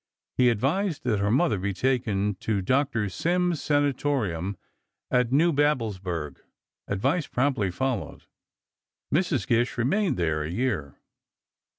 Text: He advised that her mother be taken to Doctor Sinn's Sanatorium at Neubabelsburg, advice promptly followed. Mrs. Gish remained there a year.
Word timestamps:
He 0.35 0.49
advised 0.49 1.03
that 1.03 1.19
her 1.19 1.29
mother 1.29 1.59
be 1.59 1.75
taken 1.75 2.33
to 2.39 2.63
Doctor 2.63 3.07
Sinn's 3.07 3.61
Sanatorium 3.61 4.57
at 5.11 5.29
Neubabelsburg, 5.31 6.39
advice 6.87 7.27
promptly 7.27 7.69
followed. 7.69 8.23
Mrs. 9.13 9.45
Gish 9.45 9.77
remained 9.77 10.17
there 10.17 10.41
a 10.41 10.49
year. 10.49 10.95